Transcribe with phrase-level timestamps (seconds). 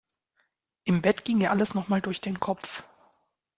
[0.83, 2.83] Im Bett ging ihr alles noch mal durch den Kopf.